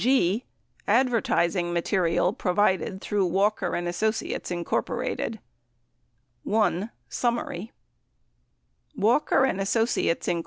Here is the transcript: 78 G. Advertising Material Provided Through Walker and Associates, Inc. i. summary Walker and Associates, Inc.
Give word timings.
78 0.01 0.17
G. 0.39 0.45
Advertising 0.87 1.73
Material 1.73 2.33
Provided 2.33 3.01
Through 3.01 3.27
Walker 3.27 3.75
and 3.75 3.87
Associates, 3.87 4.49
Inc. 4.49 5.39
i. 6.83 6.89
summary 7.07 7.71
Walker 8.95 9.45
and 9.45 9.61
Associates, 9.61 10.25
Inc. 10.25 10.39